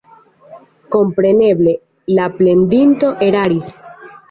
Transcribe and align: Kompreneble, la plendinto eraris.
Kompreneble, 0.95 1.75
la 2.21 2.27
plendinto 2.41 3.13
eraris. 3.31 3.73